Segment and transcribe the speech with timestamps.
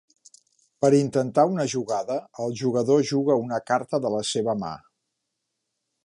[0.83, 2.15] Per intentar una jugada,
[2.45, 4.73] el jugador juga una carta de la seva mà.